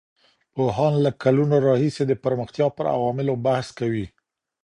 پوهان 0.53 0.93
له 1.05 1.11
کلونو 1.23 1.55
راهيسې 1.67 2.03
د 2.07 2.13
پرمختيا 2.23 2.67
پر 2.77 2.85
عواملو 2.95 3.33
بحث 3.45 3.67
کوي. 3.79 4.05